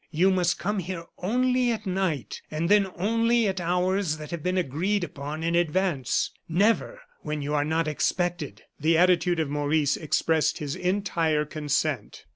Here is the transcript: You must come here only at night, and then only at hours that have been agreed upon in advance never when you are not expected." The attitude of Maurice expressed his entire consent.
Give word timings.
You 0.09 0.31
must 0.31 0.57
come 0.57 0.79
here 0.79 1.05
only 1.19 1.69
at 1.69 1.85
night, 1.85 2.41
and 2.49 2.69
then 2.69 2.87
only 2.95 3.47
at 3.47 3.61
hours 3.61 4.17
that 4.17 4.31
have 4.31 4.41
been 4.41 4.57
agreed 4.57 5.03
upon 5.03 5.43
in 5.43 5.53
advance 5.53 6.31
never 6.49 7.01
when 7.21 7.43
you 7.43 7.53
are 7.53 7.63
not 7.63 7.87
expected." 7.87 8.63
The 8.79 8.97
attitude 8.97 9.39
of 9.39 9.51
Maurice 9.51 9.97
expressed 9.97 10.57
his 10.57 10.75
entire 10.75 11.45
consent. 11.45 12.25